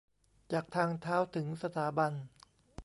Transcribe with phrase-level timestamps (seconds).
[0.51, 2.11] จากทางเท้าถึงสถาบัน